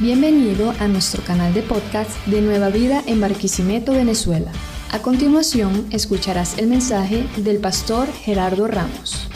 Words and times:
Bienvenido 0.00 0.72
a 0.80 0.88
nuestro 0.88 1.22
canal 1.22 1.54
de 1.54 1.62
podcast 1.62 2.26
de 2.26 2.42
Nueva 2.42 2.68
Vida 2.68 3.00
en 3.06 3.20
Barquisimeto, 3.20 3.92
Venezuela. 3.92 4.50
A 4.90 5.00
continuación, 5.00 5.86
escucharás 5.92 6.58
el 6.58 6.66
mensaje 6.66 7.22
del 7.40 7.60
pastor 7.60 8.08
Gerardo 8.08 8.66
Ramos. 8.66 9.28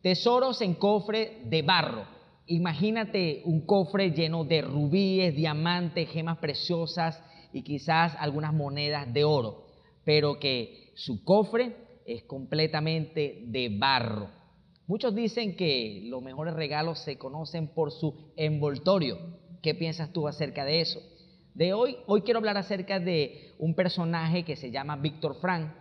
Tesoros 0.00 0.62
en 0.62 0.72
cofre 0.72 1.42
de 1.44 1.60
barro. 1.60 2.06
Imagínate 2.46 3.42
un 3.44 3.66
cofre 3.66 4.12
lleno 4.12 4.46
de 4.46 4.62
rubíes, 4.62 5.36
diamantes, 5.36 6.08
gemas 6.08 6.38
preciosas 6.38 7.22
y 7.52 7.62
quizás 7.62 8.14
algunas 8.18 8.54
monedas 8.54 9.12
de 9.12 9.24
oro, 9.24 9.66
pero 10.02 10.38
que 10.38 10.94
su 10.94 11.22
cofre 11.24 11.76
es 12.06 12.22
completamente 12.22 13.42
de 13.48 13.68
barro. 13.78 14.35
Muchos 14.86 15.14
dicen 15.14 15.56
que 15.56 16.02
los 16.04 16.22
mejores 16.22 16.54
regalos 16.54 17.00
se 17.00 17.18
conocen 17.18 17.68
por 17.68 17.90
su 17.90 18.32
envoltorio. 18.36 19.18
¿Qué 19.60 19.74
piensas 19.74 20.12
tú 20.12 20.28
acerca 20.28 20.64
de 20.64 20.80
eso? 20.80 21.00
De 21.54 21.72
hoy, 21.72 21.96
hoy 22.06 22.22
quiero 22.22 22.38
hablar 22.38 22.56
acerca 22.56 23.00
de 23.00 23.54
un 23.58 23.74
personaje 23.74 24.44
que 24.44 24.54
se 24.54 24.70
llama 24.70 24.96
Víctor 24.96 25.36
Frank 25.40 25.72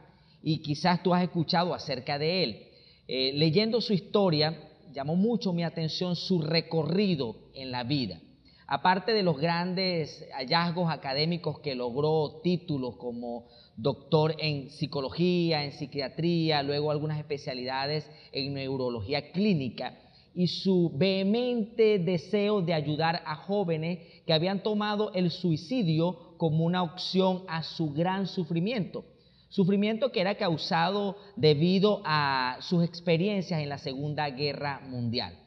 y 0.41 0.59
quizás 0.61 1.03
tú 1.03 1.13
has 1.13 1.21
escuchado 1.21 1.73
acerca 1.73 2.17
de 2.17 2.43
él. 2.43 2.67
Eh, 3.07 3.31
leyendo 3.35 3.79
su 3.79 3.93
historia, 3.93 4.57
llamó 4.91 5.15
mucho 5.15 5.53
mi 5.53 5.63
atención 5.63 6.15
su 6.15 6.41
recorrido 6.41 7.35
en 7.53 7.69
la 7.69 7.83
vida. 7.83 8.19
Aparte 8.67 9.13
de 9.13 9.21
los 9.21 9.37
grandes 9.37 10.27
hallazgos 10.33 10.89
académicos 10.89 11.59
que 11.59 11.75
logró, 11.75 12.41
títulos 12.43 12.95
como 12.95 13.47
doctor 13.77 14.35
en 14.39 14.69
psicología, 14.71 15.63
en 15.63 15.71
psiquiatría, 15.73 16.63
luego 16.63 16.89
algunas 16.89 17.19
especialidades 17.19 18.09
en 18.31 18.55
neurología 18.55 19.31
clínica 19.31 19.99
y 20.33 20.47
su 20.47 20.91
vehemente 20.95 21.99
deseo 21.99 22.61
de 22.61 22.73
ayudar 22.73 23.21
a 23.25 23.35
jóvenes 23.35 23.99
que 24.25 24.33
habían 24.33 24.63
tomado 24.63 25.13
el 25.13 25.29
suicidio 25.29 26.35
como 26.37 26.65
una 26.65 26.81
opción 26.81 27.43
a 27.47 27.61
su 27.61 27.91
gran 27.91 28.27
sufrimiento. 28.27 29.05
Sufrimiento 29.49 30.11
que 30.11 30.21
era 30.21 30.35
causado 30.35 31.17
debido 31.35 32.01
a 32.03 32.57
sus 32.61 32.83
experiencias 32.83 33.61
en 33.61 33.69
la 33.69 33.77
Segunda 33.77 34.29
Guerra 34.29 34.81
Mundial. 34.89 35.44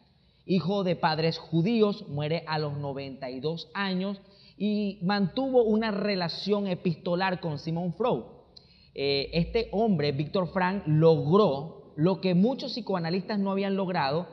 Hijo 0.51 0.83
de 0.83 0.97
padres 0.97 1.37
judíos, 1.37 2.09
muere 2.09 2.43
a 2.47 2.59
los 2.59 2.79
92 2.79 3.69
años 3.75 4.19
y 4.57 4.99
mantuvo 5.03 5.63
una 5.63 5.91
relación 5.91 6.67
epistolar 6.67 7.39
con 7.39 7.59
Simon 7.59 7.93
Freud. 7.93 8.23
Eh, 8.95 9.29
este 9.35 9.69
hombre, 9.73 10.13
Víctor 10.13 10.51
Frank, 10.51 10.85
logró 10.87 11.93
lo 11.97 12.23
que 12.23 12.35
muchos 12.35 12.73
psicoanalistas 12.73 13.39
no 13.39 13.51
habían 13.51 13.77
logrado, 13.77 14.27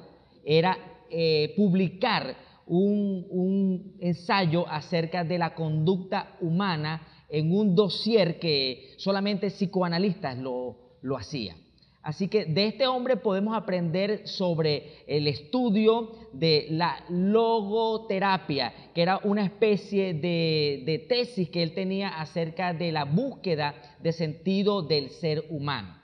era 0.45 0.77
eh, 1.09 1.53
publicar 1.57 2.38
un, 2.66 3.27
un, 3.29 3.97
ensayo 4.00 4.66
acerca 4.69 5.25
de 5.25 5.38
la 5.38 5.53
conducta 5.53 6.38
humana 6.39 7.05
en 7.27 7.52
un 7.52 7.75
dossier 7.75 8.39
que 8.39 8.94
solamente 9.00 9.50
psicoanalistas 9.50 10.38
lo, 10.38 10.77
lo 11.02 11.17
hacían. 11.17 11.64
Así 12.06 12.28
que 12.28 12.45
de 12.45 12.67
este 12.67 12.86
hombre 12.86 13.17
podemos 13.17 13.58
aprender 13.58 14.28
sobre 14.28 15.03
el 15.08 15.25
estudio 15.28 16.12
de 16.34 16.67
la 16.70 17.03
logoterapia, 17.09 18.92
que 18.94 19.02
era 19.02 19.20
una 19.23 19.44
especie 19.44 20.14
de, 20.14 21.03
tesis 21.09 21.50
que 21.50 21.64
él 21.64 21.73
tenía 21.73 22.09
acerca 22.09 22.75
de 22.75 22.92
la 22.92 23.06
búsqueda 23.06 23.73
de 24.03 24.12
sentido 24.14 24.84
del 24.84 25.09
ser 25.09 25.45
humano. 25.50 25.95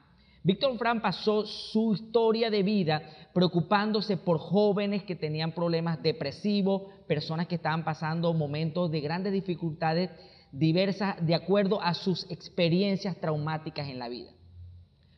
Víctor 0.41 0.75
Frank 0.79 1.03
pasó 1.03 1.45
su 1.45 1.93
historia 1.93 2.49
de 2.49 2.63
vida 2.63 3.03
preocupándose 3.31 4.17
por 4.17 4.39
jóvenes 4.39 5.03
que 5.03 5.15
tenían 5.15 5.51
problemas 5.51 6.01
depresivos, 6.01 6.81
personas 7.05 7.45
que 7.45 7.55
estaban 7.55 7.83
pasando 7.83 8.33
momentos 8.33 8.89
de 8.89 9.01
grandes 9.01 9.33
dificultades 9.33 10.09
diversas 10.51 11.23
de 11.23 11.35
acuerdo 11.35 11.79
a 11.79 11.93
sus 11.93 12.25
experiencias 12.31 13.15
traumáticas 13.17 13.87
en 13.87 13.99
la 13.99 14.09
vida. 14.09 14.31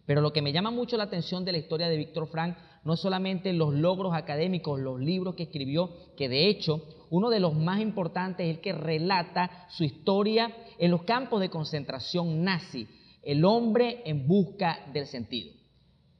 Pero 0.05 0.21
lo 0.21 0.33
que 0.33 0.41
me 0.41 0.51
llama 0.51 0.71
mucho 0.71 0.97
la 0.97 1.05
atención 1.05 1.45
de 1.45 1.53
la 1.53 1.57
historia 1.57 1.87
de 1.87 1.97
Víctor 1.97 2.27
Frank 2.27 2.57
no 2.83 2.93
es 2.93 2.99
solamente 2.99 3.53
los 3.53 3.73
logros 3.73 4.13
académicos, 4.13 4.79
los 4.79 4.99
libros 4.99 5.35
que 5.35 5.43
escribió, 5.43 5.91
que 6.17 6.27
de 6.27 6.49
hecho 6.49 6.81
uno 7.09 7.29
de 7.29 7.39
los 7.39 7.53
más 7.53 7.79
importantes 7.79 8.45
es 8.45 8.55
el 8.55 8.61
que 8.61 8.73
relata 8.73 9.67
su 9.69 9.83
historia 9.83 10.53
en 10.77 10.91
los 10.91 11.03
campos 11.03 11.39
de 11.39 11.49
concentración 11.49 12.43
nazi, 12.43 12.87
el 13.21 13.45
hombre 13.45 14.01
en 14.05 14.27
busca 14.27 14.79
del 14.91 15.07
sentido. 15.07 15.53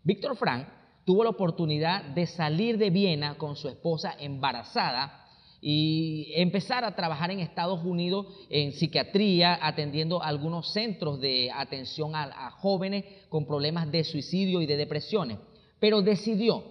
Víctor 0.04 0.38
Frank 0.38 0.68
tuvo 1.06 1.24
la 1.24 1.32
oportunidad 1.32 2.04
de 2.04 2.28
salir 2.28 2.78
de 2.78 2.90
Viena 2.90 3.36
con 3.38 3.58
su 3.58 3.68
esposa 3.68 4.16
embarazada 4.18 5.23
y 5.66 6.34
empezar 6.36 6.84
a 6.84 6.94
trabajar 6.94 7.32
en 7.32 7.40
Estados 7.40 7.82
Unidos 7.86 8.28
en 8.50 8.74
psiquiatría, 8.74 9.58
atendiendo 9.62 10.22
algunos 10.22 10.74
centros 10.74 11.22
de 11.22 11.50
atención 11.56 12.12
a, 12.16 12.52
jóvenes 12.52 13.06
con 13.30 13.46
problemas 13.46 13.90
de 13.90 14.04
suicidio 14.04 14.62
y 14.62 14.66
de 14.66 14.76
depresiones. 14.76 15.38
Pero 15.80 16.02
decidió 16.02 16.66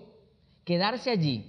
quedarse 0.67 1.09
allí 1.09 1.43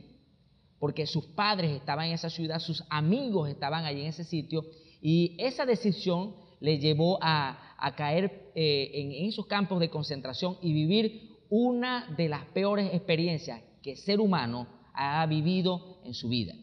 porque 0.79 1.05
sus 1.05 1.25
padres 1.25 1.71
estaban 1.71 2.07
en 2.07 2.13
esa 2.13 2.29
ciudad, 2.29 2.59
sus 2.59 2.81
amigos 2.89 3.49
estaban 3.49 3.83
allí 3.83 4.01
en 4.03 4.07
ese 4.07 4.23
sitio 4.23 4.63
y 5.01 5.35
esa 5.37 5.65
decisión 5.65 6.35
le 6.61 6.79
llevó 6.79 7.19
a, 7.21 7.59
caer 7.97 8.51
eh, 8.55 8.89
en 8.93 9.27
esos 9.27 9.47
campos 9.47 9.81
de 9.81 9.89
concentración 9.89 10.57
y 10.61 10.71
vivir 10.71 11.39
una 11.49 12.07
de 12.15 12.29
las 12.29 12.45
peores 12.45 12.93
experiencias 12.93 13.61
que 13.81 13.97
ser 13.97 14.21
humano 14.21 14.65
ha 14.93 15.25
vivido 15.25 15.99
en 16.05 16.13
su 16.13 16.29
vida. 16.29 16.53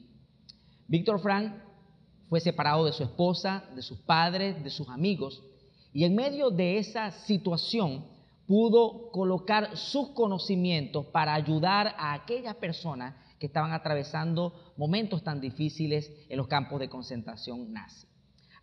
Víctor 0.91 1.21
Frank 1.21 1.53
fue 2.28 2.41
separado 2.41 2.84
de 2.84 2.93
su 2.93 3.05
esposa, 3.05 3.65
de 3.77 3.81
sus 3.81 4.01
padres, 4.01 4.61
de 4.65 4.71
sus 4.71 4.89
amigos, 4.89 5.41
y 5.93 6.03
en 6.03 6.17
medio 6.17 6.51
de 6.51 6.78
esa 6.78 7.12
situación 7.12 8.06
pudo 8.49 9.12
colocar 9.12 9.77
sus 9.77 10.09
conocimientos 10.09 11.06
para 11.06 11.34
ayudar 11.34 11.95
a 11.97 12.12
aquellas 12.12 12.56
personas 12.56 13.15
que 13.39 13.47
estaban 13.47 13.71
atravesando 13.71 14.73
momentos 14.77 15.23
tan 15.23 15.41
difíciles 15.41 16.11
en 16.28 16.37
los 16.37 16.49
campos 16.49 16.81
de 16.81 16.89
concentración 16.89 17.72
nazi. 17.72 18.09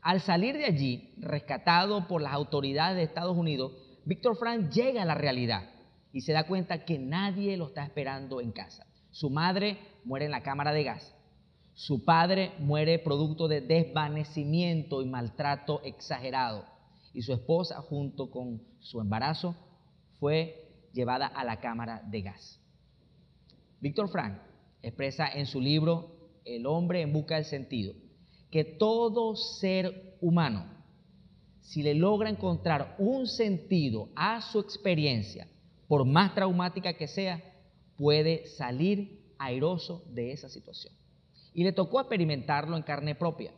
Al 0.01 0.19
salir 0.19 0.57
de 0.57 0.65
allí, 0.65 1.13
rescatado 1.19 2.09
por 2.09 2.21
las 2.21 2.33
autoridades 2.33 2.97
de 2.97 3.03
Estados 3.03 3.37
Unidos, 3.37 3.71
Víctor 4.03 4.35
Frank 4.35 4.69
llega 4.69 5.03
a 5.03 5.05
la 5.05 5.15
realidad 5.15 5.69
y 6.11 6.19
se 6.19 6.33
da 6.33 6.45
cuenta 6.45 6.83
que 6.83 6.99
nadie 6.99 7.55
lo 7.55 7.67
está 7.67 7.85
esperando 7.85 8.41
en 8.41 8.51
casa. 8.51 8.85
Su 9.11 9.29
madre 9.29 9.79
muere 10.03 10.25
en 10.25 10.31
la 10.31 10.43
cámara 10.43 10.73
de 10.73 10.83
gas. 10.83 11.13
Su 11.77 12.03
padre 12.03 12.53
muere 12.57 12.97
producto 12.97 13.47
de 13.47 13.61
desvanecimiento 13.61 15.03
y 15.03 15.05
maltrato 15.05 15.79
exagerado. 15.83 16.65
Y 17.13 17.21
su 17.21 17.33
esposa, 17.33 17.81
junto 17.81 18.31
con 18.31 18.63
su 18.79 18.99
embarazo, 18.99 19.55
fue 20.19 20.89
llevada 20.91 21.27
a 21.27 21.45
la 21.45 21.59
cámara 21.59 22.01
de 22.09 22.23
gas. 22.23 22.59
Víctor 23.79 24.09
Frank 24.09 24.39
expresa 24.81 25.27
en 25.27 25.45
su 25.45 25.61
libro 25.61 26.31
El 26.45 26.65
hombre 26.65 27.01
en 27.01 27.13
busca 27.13 27.35
del 27.35 27.45
sentido 27.45 27.93
que 28.49 28.63
todo 28.63 29.35
ser 29.35 30.17
humano, 30.19 30.65
si 31.61 31.83
le 31.83 31.93
logra 31.93 32.31
encontrar 32.31 32.95
un 32.97 33.27
sentido 33.27 34.09
a 34.15 34.41
su 34.41 34.59
experiencia, 34.59 35.47
por 35.87 36.05
más 36.05 36.33
traumática 36.33 36.93
que 36.93 37.07
sea, 37.07 37.43
puede 37.97 38.47
salir 38.47 39.35
airoso 39.37 40.03
de 40.09 40.31
esa 40.31 40.49
situación. 40.49 40.97
Y 41.57 41.63
le 41.63 41.71
tocó 41.71 41.99
experimentarlo 41.99 42.77
en 42.77 42.83
carne 42.83 43.15
propia, 43.15 43.51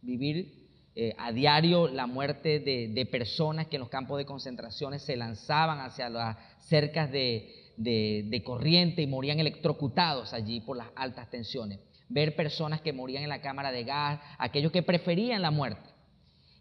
vivir 0.00 0.62
eh, 0.94 1.12
a 1.18 1.32
diario 1.32 1.88
la 1.88 2.06
muerte 2.06 2.60
de, 2.60 3.08
personas 3.10 3.66
que 3.66 3.74
en 3.74 3.80
los 3.80 3.88
campos 3.88 4.16
de 4.16 4.24
concentraciones 4.24 5.02
se 5.02 5.16
lanzaban 5.16 5.80
hacia 5.80 6.08
las 6.08 6.36
cercas 6.60 7.10
de, 7.10 8.42
corriente 8.46 9.02
y 9.02 9.08
morían 9.08 9.40
electrocutados 9.40 10.32
allí 10.32 10.60
por 10.60 10.76
las 10.76 10.86
altas 10.94 11.30
tensiones. 11.30 11.80
Ver 12.08 12.36
personas 12.36 12.80
que 12.80 12.92
morían 12.92 13.24
en 13.24 13.30
la 13.30 13.40
cámara 13.40 13.72
de 13.72 13.82
gas, 13.82 14.20
aquellos 14.38 14.70
que 14.70 14.84
preferían 14.84 15.42
la 15.42 15.50
muerte. 15.50 15.90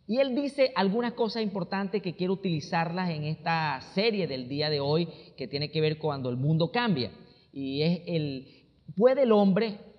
Y 0.07 0.17
él 0.17 0.33
dice 0.33 0.71
algunas 0.75 1.13
cosas 1.13 1.43
importantes 1.43 2.01
que 2.01 2.15
quiero 2.15 2.33
utilizarlas 2.33 3.11
en 3.11 3.25
esta 3.25 3.79
serie 3.93 4.25
del 4.25 4.49
día 4.49 4.71
de 4.71 4.79
hoy 4.79 5.07
que 5.37 5.47
tiene 5.47 5.69
que 5.69 5.79
ver 5.79 5.99
cuando 5.99 6.31
el 6.31 6.37
mundo 6.37 6.71
cambia. 6.71 7.11
Y 7.53 7.83
es 7.83 8.01
el, 8.07 8.47
¿puede 8.95 9.21
el 9.21 9.31
hombre 9.31 9.90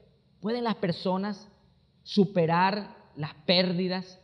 ¿Pueden 0.43 0.65
las 0.65 0.75
personas 0.75 1.49
superar 2.03 2.97
las 3.15 3.33
pérdidas? 3.47 4.19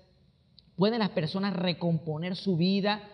¿Pueden 0.75 0.99
las 0.99 1.11
personas 1.11 1.55
recomponer 1.55 2.35
su 2.35 2.57
vida, 2.57 3.09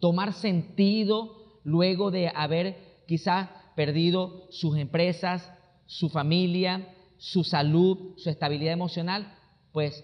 tomar 0.00 0.32
sentido 0.32 1.60
luego 1.64 2.10
de 2.10 2.32
haber 2.34 3.02
quizás 3.06 3.50
perdido 3.76 4.46
sus 4.50 4.78
empresas, 4.78 5.52
su 5.84 6.08
familia, 6.08 6.94
su 7.18 7.44
salud, 7.44 8.16
su 8.16 8.30
estabilidad 8.30 8.72
emocional? 8.72 9.34
Pues 9.72 10.02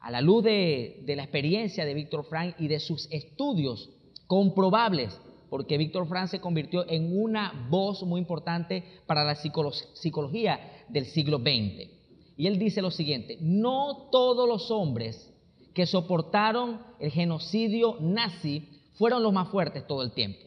a 0.00 0.10
la 0.10 0.22
luz 0.22 0.42
de, 0.42 1.04
la 1.06 1.24
experiencia 1.24 1.84
de 1.84 1.92
Víctor 1.92 2.24
Frank 2.24 2.54
y 2.58 2.68
de 2.68 2.80
sus 2.80 3.08
estudios 3.12 3.90
comprobables, 4.26 5.20
porque 5.50 5.76
Víctor 5.76 6.06
Frank 6.06 6.28
se 6.28 6.40
convirtió 6.40 6.88
en 6.88 7.20
una 7.20 7.66
voz 7.68 8.02
muy 8.04 8.20
importante 8.20 8.84
para 9.06 9.24
la 9.24 9.34
psicología 9.34 10.84
del 10.88 11.06
siglo 11.06 11.38
XX. 11.38 11.90
Y 12.36 12.46
él 12.46 12.58
dice 12.58 12.80
lo 12.80 12.90
siguiente, 12.90 13.36
no 13.40 14.08
todos 14.10 14.48
los 14.48 14.70
hombres 14.70 15.30
que 15.74 15.86
soportaron 15.86 16.80
el 17.00 17.10
genocidio 17.10 17.96
nazi 18.00 18.68
fueron 18.94 19.22
los 19.22 19.32
más 19.32 19.48
fuertes 19.48 19.86
todo 19.86 20.02
el 20.02 20.12
tiempo, 20.12 20.38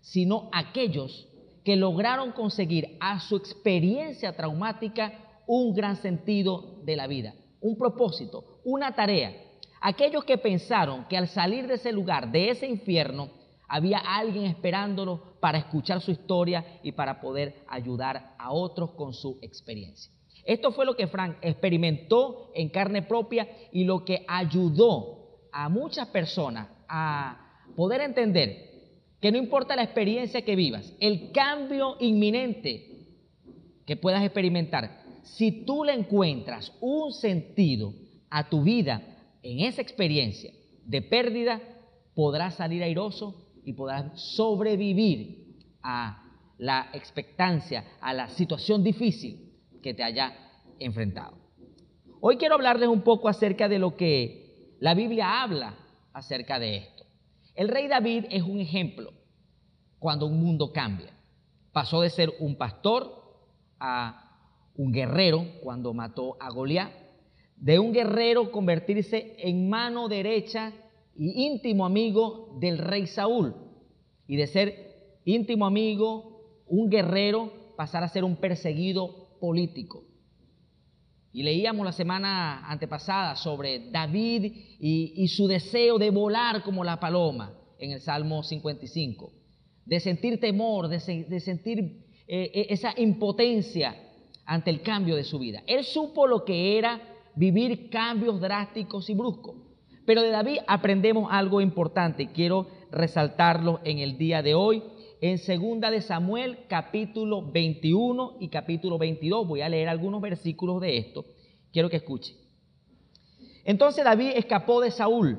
sino 0.00 0.48
aquellos 0.52 1.28
que 1.64 1.76
lograron 1.76 2.32
conseguir 2.32 2.96
a 3.00 3.20
su 3.20 3.36
experiencia 3.36 4.34
traumática 4.34 5.12
un 5.46 5.74
gran 5.74 5.96
sentido 5.96 6.80
de 6.84 6.96
la 6.96 7.06
vida, 7.06 7.34
un 7.60 7.76
propósito, 7.76 8.60
una 8.64 8.94
tarea. 8.94 9.32
Aquellos 9.80 10.24
que 10.24 10.38
pensaron 10.38 11.06
que 11.08 11.16
al 11.16 11.28
salir 11.28 11.66
de 11.66 11.74
ese 11.74 11.92
lugar, 11.92 12.30
de 12.30 12.50
ese 12.50 12.66
infierno, 12.66 13.30
había 13.72 14.00
alguien 14.00 14.44
esperándolo 14.44 15.38
para 15.40 15.56
escuchar 15.56 16.02
su 16.02 16.10
historia 16.10 16.78
y 16.82 16.92
para 16.92 17.22
poder 17.22 17.64
ayudar 17.66 18.34
a 18.38 18.52
otros 18.52 18.90
con 18.90 19.14
su 19.14 19.38
experiencia. 19.40 20.12
Esto 20.44 20.72
fue 20.72 20.84
lo 20.84 20.94
que 20.94 21.06
Frank 21.06 21.38
experimentó 21.40 22.50
en 22.54 22.68
carne 22.68 23.00
propia 23.00 23.48
y 23.72 23.84
lo 23.84 24.04
que 24.04 24.26
ayudó 24.28 25.46
a 25.52 25.70
muchas 25.70 26.08
personas 26.08 26.68
a 26.86 27.64
poder 27.74 28.02
entender 28.02 28.58
que 29.22 29.32
no 29.32 29.38
importa 29.38 29.74
la 29.74 29.84
experiencia 29.84 30.44
que 30.44 30.54
vivas, 30.54 30.92
el 31.00 31.32
cambio 31.32 31.96
inminente 31.98 33.06
que 33.86 33.96
puedas 33.96 34.22
experimentar, 34.22 35.02
si 35.22 35.64
tú 35.64 35.82
le 35.82 35.94
encuentras 35.94 36.74
un 36.82 37.10
sentido 37.10 37.94
a 38.28 38.50
tu 38.50 38.64
vida 38.64 39.00
en 39.42 39.60
esa 39.60 39.80
experiencia 39.80 40.52
de 40.84 41.00
pérdida, 41.00 41.62
podrás 42.14 42.56
salir 42.56 42.82
airoso 42.82 43.48
y 43.64 43.72
podrás 43.72 44.20
sobrevivir 44.34 45.56
a 45.82 46.22
la 46.58 46.90
expectancia, 46.92 47.84
a 48.00 48.12
la 48.14 48.28
situación 48.28 48.84
difícil 48.84 49.52
que 49.82 49.94
te 49.94 50.02
haya 50.02 50.32
enfrentado. 50.78 51.36
Hoy 52.20 52.36
quiero 52.36 52.54
hablarles 52.54 52.88
un 52.88 53.02
poco 53.02 53.28
acerca 53.28 53.68
de 53.68 53.78
lo 53.78 53.96
que 53.96 54.76
la 54.78 54.94
Biblia 54.94 55.42
habla 55.42 55.76
acerca 56.12 56.58
de 56.58 56.76
esto. 56.76 57.04
El 57.54 57.68
rey 57.68 57.88
David 57.88 58.26
es 58.30 58.42
un 58.42 58.60
ejemplo 58.60 59.12
cuando 59.98 60.26
un 60.26 60.40
mundo 60.40 60.72
cambia. 60.72 61.12
Pasó 61.72 62.00
de 62.00 62.10
ser 62.10 62.32
un 62.40 62.56
pastor 62.56 63.22
a 63.78 64.38
un 64.76 64.92
guerrero 64.92 65.46
cuando 65.62 65.92
mató 65.92 66.36
a 66.40 66.50
Goliat. 66.50 66.92
De 67.56 67.78
un 67.78 67.92
guerrero 67.92 68.50
convertirse 68.50 69.36
en 69.38 69.68
mano 69.68 70.08
derecha 70.08 70.72
y 71.16 71.46
íntimo 71.46 71.84
amigo 71.84 72.56
del 72.60 72.78
rey 72.78 73.06
Saúl. 73.06 73.54
Y 74.26 74.36
de 74.36 74.46
ser 74.46 75.20
íntimo 75.24 75.66
amigo, 75.66 76.62
un 76.66 76.90
guerrero, 76.90 77.52
pasar 77.76 78.02
a 78.02 78.08
ser 78.08 78.24
un 78.24 78.36
perseguido 78.36 79.38
político. 79.40 80.04
Y 81.32 81.42
leíamos 81.42 81.84
la 81.84 81.92
semana 81.92 82.68
antepasada 82.68 83.36
sobre 83.36 83.90
David 83.90 84.52
y, 84.78 85.28
su 85.28 85.46
deseo 85.46 85.98
de 85.98 86.10
volar 86.10 86.62
como 86.62 86.84
la 86.84 87.00
paloma 87.00 87.54
en 87.78 87.92
el 87.92 88.00
Salmo 88.00 88.42
55, 88.42 89.32
de 89.86 90.00
sentir 90.00 90.38
temor, 90.38 90.88
de, 90.88 91.00
sentir 91.00 91.78
eh, 92.28 92.50
eh, 92.54 92.66
esa 92.68 92.92
impotencia 92.98 93.96
ante 94.44 94.70
el 94.70 94.82
cambio 94.82 95.16
de 95.16 95.24
su 95.24 95.38
vida. 95.38 95.62
Él 95.66 95.84
supo 95.84 96.26
lo 96.26 96.44
que 96.44 96.76
era 96.76 97.00
vivir 97.34 97.88
cambios 97.88 98.40
drásticos 98.40 99.08
y 99.08 99.14
bruscos. 99.14 99.71
Pero 100.04 100.22
de 100.22 100.30
David 100.30 100.58
aprendemos 100.66 101.28
algo 101.30 101.60
importante 101.60 102.32
quiero 102.32 102.66
resaltarlo 102.90 103.80
en 103.84 103.98
el 103.98 104.18
día 104.18 104.42
de 104.42 104.54
hoy. 104.54 104.82
En 105.20 105.38
segunda 105.38 105.90
de 105.90 106.00
Samuel, 106.00 106.58
capítulo 106.68 107.42
21 107.42 108.38
y 108.40 108.48
capítulo 108.48 108.98
22, 108.98 109.46
voy 109.46 109.60
a 109.60 109.68
leer 109.68 109.88
algunos 109.88 110.20
versículos 110.20 110.80
de 110.80 110.98
esto. 110.98 111.24
Quiero 111.72 111.88
que 111.88 111.96
escuche. 111.96 112.34
Entonces 113.64 114.04
David 114.04 114.32
escapó 114.34 114.80
de 114.80 114.90
Saúl 114.90 115.38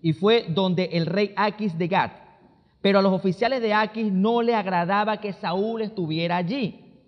y 0.00 0.14
fue 0.14 0.46
donde 0.48 0.84
el 0.92 1.04
rey 1.04 1.34
Aquis 1.36 1.76
de 1.76 1.88
Gat. 1.88 2.12
Pero 2.80 3.00
a 3.00 3.02
los 3.02 3.12
oficiales 3.12 3.60
de 3.60 3.74
Aquis 3.74 4.10
no 4.10 4.40
le 4.40 4.54
agradaba 4.54 5.20
que 5.20 5.34
Saúl 5.34 5.82
estuviera 5.82 6.38
allí. 6.38 7.02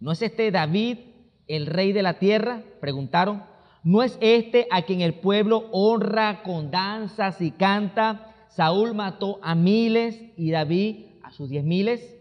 ¿No 0.00 0.12
es 0.12 0.22
este 0.22 0.50
David 0.50 0.98
el 1.46 1.66
rey 1.66 1.92
de 1.92 2.02
la 2.02 2.18
tierra? 2.18 2.62
Preguntaron. 2.80 3.42
¿No 3.88 4.02
es 4.02 4.18
este 4.20 4.66
a 4.70 4.82
quien 4.82 5.00
el 5.00 5.14
pueblo 5.14 5.64
honra 5.72 6.42
con 6.42 6.70
danzas 6.70 7.40
y 7.40 7.52
canta? 7.52 8.34
Saúl 8.50 8.94
mató 8.94 9.38
a 9.40 9.54
miles 9.54 10.20
y 10.36 10.50
David 10.50 11.06
a 11.22 11.30
sus 11.30 11.48
diez 11.48 11.64
miles. 11.64 12.14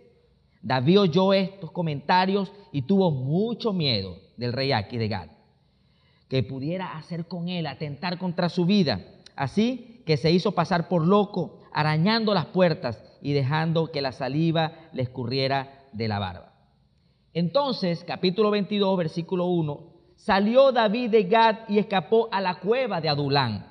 David 0.61 1.01
oyó 1.01 1.33
estos 1.33 1.71
comentarios 1.71 2.53
y 2.71 2.83
tuvo 2.83 3.11
mucho 3.11 3.73
miedo 3.73 4.15
del 4.37 4.53
rey 4.53 4.71
Aquis 4.71 4.97
de 4.97 5.09
Gad, 5.09 5.27
que 6.29 6.41
pudiera 6.41 6.97
hacer 6.97 7.27
con 7.27 7.49
él, 7.49 7.67
atentar 7.67 8.17
contra 8.17 8.47
su 8.47 8.65
vida. 8.65 9.01
Así 9.35 10.03
que 10.05 10.15
se 10.15 10.31
hizo 10.31 10.53
pasar 10.53 10.87
por 10.87 11.05
loco, 11.05 11.59
arañando 11.73 12.33
las 12.33 12.45
puertas 12.45 13.03
y 13.21 13.33
dejando 13.33 13.91
que 13.91 13.99
la 13.99 14.13
saliva 14.13 14.71
le 14.93 15.01
escurriera 15.01 15.83
de 15.91 16.07
la 16.07 16.17
barba. 16.17 16.53
Entonces, 17.33 18.05
capítulo 18.05 18.51
22, 18.51 18.97
versículo 18.97 19.47
1, 19.47 19.96
salió 20.17 20.71
David 20.73 21.11
de 21.11 21.23
Gad 21.23 21.59
y 21.69 21.79
escapó 21.79 22.27
a 22.31 22.41
la 22.41 22.59
cueva 22.59 22.99
de 22.99 23.07
Adulán. 23.07 23.65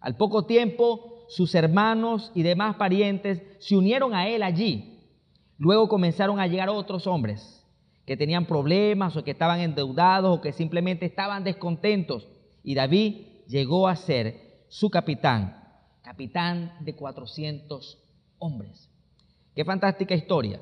Al 0.00 0.16
poco 0.16 0.46
tiempo, 0.46 1.26
sus 1.28 1.54
hermanos 1.54 2.32
y 2.34 2.42
demás 2.42 2.76
parientes 2.76 3.42
se 3.58 3.76
unieron 3.76 4.14
a 4.14 4.26
él 4.28 4.42
allí. 4.42 4.98
Luego 5.58 5.88
comenzaron 5.88 6.40
a 6.40 6.46
llegar 6.46 6.70
otros 6.70 7.06
hombres 7.06 7.66
que 8.06 8.16
tenían 8.16 8.46
problemas 8.46 9.14
o 9.16 9.22
que 9.22 9.32
estaban 9.32 9.60
endeudados 9.60 10.38
o 10.38 10.40
que 10.40 10.52
simplemente 10.52 11.04
estaban 11.04 11.44
descontentos. 11.44 12.26
Y 12.62 12.74
David 12.74 13.26
llegó 13.46 13.86
a 13.86 13.96
ser 13.96 14.64
su 14.68 14.90
capitán, 14.90 15.56
capitán 16.02 16.72
de 16.80 16.94
400 16.94 17.98
hombres. 18.38 18.90
Qué 19.54 19.64
fantástica 19.64 20.14
historia 20.14 20.60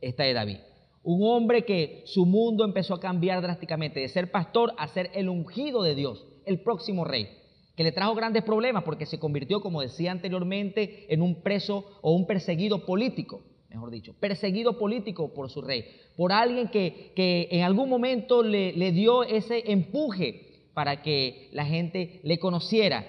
esta 0.00 0.24
de 0.24 0.34
David. 0.34 0.58
Un 1.04 1.20
hombre 1.22 1.66
que 1.66 2.02
su 2.06 2.24
mundo 2.24 2.64
empezó 2.64 2.94
a 2.94 3.00
cambiar 3.00 3.42
drásticamente, 3.42 4.00
de 4.00 4.08
ser 4.08 4.30
pastor 4.30 4.72
a 4.78 4.88
ser 4.88 5.10
el 5.14 5.28
ungido 5.28 5.82
de 5.82 5.94
Dios, 5.94 6.26
el 6.46 6.60
próximo 6.60 7.04
rey, 7.04 7.28
que 7.76 7.84
le 7.84 7.92
trajo 7.92 8.14
grandes 8.14 8.42
problemas 8.42 8.84
porque 8.84 9.04
se 9.04 9.18
convirtió, 9.18 9.60
como 9.60 9.82
decía 9.82 10.12
anteriormente, 10.12 11.12
en 11.12 11.20
un 11.20 11.42
preso 11.42 11.84
o 12.00 12.12
un 12.12 12.26
perseguido 12.26 12.86
político, 12.86 13.42
mejor 13.68 13.90
dicho, 13.90 14.14
perseguido 14.18 14.78
político 14.78 15.34
por 15.34 15.50
su 15.50 15.60
rey, 15.60 15.84
por 16.16 16.32
alguien 16.32 16.68
que, 16.68 17.12
en 17.50 17.62
algún 17.64 17.90
momento 17.90 18.42
le, 18.42 18.72
le, 18.72 18.90
dio 18.90 19.24
ese 19.24 19.70
empuje 19.72 20.70
para 20.72 21.02
que 21.02 21.50
la 21.52 21.66
gente 21.66 22.20
le 22.22 22.38
conociera, 22.38 23.06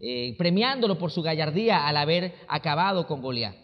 eh, 0.00 0.34
premiándolo 0.36 0.98
por 0.98 1.10
su 1.10 1.22
gallardía 1.22 1.86
al 1.86 1.96
haber 1.96 2.34
acabado 2.46 3.06
con 3.06 3.22
Goliat. 3.22 3.61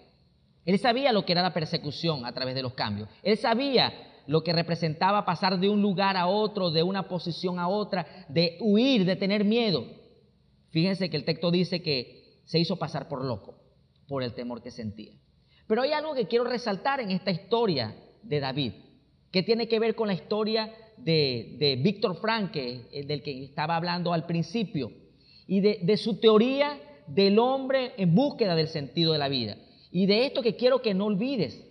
Él 0.69 0.79
sabía 0.79 1.13
lo 1.13 1.25
que 1.25 1.33
era 1.33 1.41
la 1.41 1.55
persecución 1.55 2.27
a 2.27 2.33
través 2.35 2.55
de 2.55 2.61
los 2.61 2.75
cambios. 2.75 3.09
Él 3.23 3.39
sabía 3.39 3.91
lo 4.27 4.45
que 4.45 4.53
representaba 4.53 5.25
pasar 5.25 5.59
de 5.59 5.71
un 5.71 5.81
lugar 5.81 6.15
a 6.19 6.27
otro, 6.27 6.71
de 6.71 6.83
una 6.83 7.09
posición 7.09 7.59
a 7.59 7.69
otra, 7.69 8.27
de 8.29 8.59
huir, 8.61 9.07
de 9.07 9.17
tener 9.17 9.47
miedo. 9.47 9.87
Fíjense 10.69 11.09
que 11.09 11.17
el 11.17 11.25
texto 11.25 11.51
dice 11.51 11.81
que 11.81 12.43
se 12.45 12.59
hizo 12.59 12.77
pasar 12.77 13.09
por 13.09 13.25
loco 13.25 13.55
por 14.07 14.23
el 14.23 14.35
temor 14.35 14.61
que 14.61 14.71
sentía. 14.71 15.15
Pero 15.67 15.81
hay 15.81 15.93
algo 15.93 16.13
que 16.13 16.27
quiero 16.27 16.45
resaltar 16.45 17.01
en 17.01 17.13
esta 17.13 17.31
historia 17.31 17.97
de 18.23 18.39
David, 18.39 18.73
que 19.33 19.43
tiene 19.43 19.69
que 19.69 19.81
ver 19.81 19.95
con 19.95 20.09
la 20.09 20.15
historia 20.15 20.71
de, 20.99 21.57
de 21.59 21.77
Víctor 21.77 22.21
Frank, 22.21 22.53
del 22.53 23.23
que 23.23 23.43
estaba 23.43 23.75
hablando 23.75 24.13
al 24.13 24.27
principio, 24.27 24.93
y 25.47 25.61
de 25.61 25.97
su 25.97 26.21
teoría 26.21 26.79
del 27.07 27.39
hombre 27.39 27.95
en 27.97 28.15
búsqueda 28.15 28.55
del 28.55 28.69
sentido 28.69 29.15
de 29.15 29.19
la 29.19 29.31
vida. 29.31 29.57
Y 29.91 30.07
de 30.07 30.27
esto 30.27 30.43
que 30.43 30.57
quiero 30.57 30.83
que 30.83 30.95
no 30.95 31.07
olvides 31.07 31.65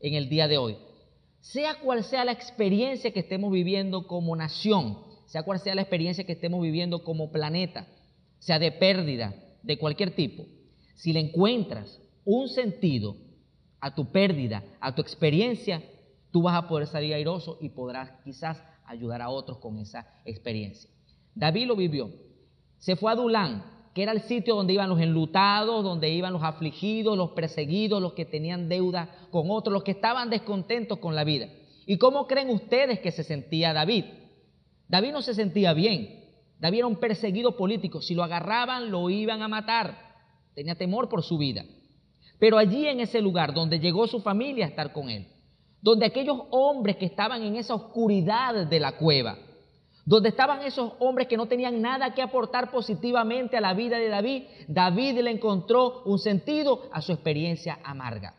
en 0.00 0.14
el 0.14 0.28
día 0.28 0.48
de 0.48 0.58
hoy. 0.58 0.76
Sea 1.40 1.80
cual 1.80 2.04
sea 2.04 2.24
la 2.24 2.32
experiencia 2.32 3.12
que 3.12 3.20
estemos 3.20 3.52
viviendo 3.52 4.06
como 4.06 4.34
nación, 4.36 4.98
sea 5.26 5.42
cual 5.42 5.60
sea 5.60 5.74
la 5.74 5.82
experiencia 5.82 6.24
que 6.24 6.32
estemos 6.32 6.62
viviendo 6.62 7.04
como 7.04 7.30
planeta, 7.30 7.86
sea 8.38 8.58
de 8.58 8.72
pérdida, 8.72 9.34
de 9.62 9.78
cualquier 9.78 10.14
tipo, 10.14 10.44
si 10.94 11.12
le 11.12 11.20
encuentras 11.20 12.00
un 12.24 12.48
sentido 12.48 13.16
a 13.80 13.94
tu 13.94 14.10
pérdida, 14.10 14.62
a 14.80 14.94
tu 14.94 15.02
experiencia, 15.02 15.82
tú 16.30 16.42
vas 16.42 16.56
a 16.56 16.68
poder 16.68 16.86
salir 16.86 17.14
airoso 17.14 17.58
y 17.60 17.70
podrás 17.70 18.10
quizás 18.24 18.62
ayudar 18.86 19.20
a 19.22 19.28
otros 19.28 19.58
con 19.58 19.78
esa 19.78 20.06
experiencia. 20.24 20.88
David 21.34 21.66
lo 21.66 21.76
vivió. 21.76 22.10
Se 22.78 22.96
fue 22.96 23.12
a 23.12 23.14
Dulán, 23.14 23.64
que 23.94 24.02
era 24.02 24.12
el 24.12 24.22
sitio 24.22 24.56
donde 24.56 24.72
iban 24.72 24.88
los 24.88 25.00
enlutados, 25.00 25.84
donde 25.84 26.10
iban 26.10 26.32
los 26.32 26.42
afligidos, 26.42 27.16
los 27.16 27.30
perseguidos, 27.30 28.02
los 28.02 28.12
que 28.12 28.24
tenían 28.24 28.68
deuda 28.68 29.08
con 29.30 29.50
otros, 29.50 29.72
los 29.72 29.84
que 29.84 29.92
estaban 29.92 30.30
descontentos 30.30 30.98
con 30.98 31.14
la 31.14 31.22
vida. 31.22 31.48
¿Y 31.86 31.96
cómo 31.96 32.26
creen 32.26 32.50
ustedes 32.50 32.98
que 32.98 33.12
se 33.12 33.22
sentía 33.22 33.72
David? 33.72 34.04
David 34.88 35.12
no 35.12 35.22
se 35.22 35.34
sentía 35.34 35.72
bien. 35.74 36.24
David 36.58 36.78
era 36.78 36.86
un 36.88 36.96
perseguido 36.96 37.56
político. 37.56 38.02
Si 38.02 38.14
lo 38.14 38.24
agarraban, 38.24 38.90
lo 38.90 39.08
iban 39.10 39.42
a 39.42 39.48
matar. 39.48 39.96
Tenía 40.54 40.74
temor 40.74 41.08
por 41.08 41.22
su 41.22 41.38
vida. 41.38 41.64
Pero 42.40 42.58
allí 42.58 42.88
en 42.88 43.00
ese 43.00 43.20
lugar 43.20 43.54
donde 43.54 43.78
llegó 43.78 44.08
su 44.08 44.20
familia 44.20 44.66
a 44.66 44.68
estar 44.68 44.92
con 44.92 45.08
él, 45.08 45.28
donde 45.80 46.06
aquellos 46.06 46.38
hombres 46.50 46.96
que 46.96 47.06
estaban 47.06 47.42
en 47.42 47.56
esa 47.56 47.74
oscuridad 47.74 48.66
de 48.66 48.80
la 48.80 48.96
cueva, 48.96 49.38
Donde 50.06 50.28
estaban 50.28 50.62
esos 50.62 50.92
hombres 50.98 51.28
que 51.28 51.36
no 51.36 51.46
tenían 51.46 51.80
nada 51.80 52.14
que 52.14 52.20
aportar 52.20 52.70
positivamente 52.70 53.56
a 53.56 53.60
la 53.60 53.72
vida 53.72 53.98
de 53.98 54.08
David, 54.08 54.44
David 54.68 55.20
le 55.20 55.30
encontró 55.30 56.02
un 56.04 56.18
sentido 56.18 56.90
a 56.92 57.00
su 57.00 57.12
experiencia 57.12 57.78
amarga. 57.82 58.34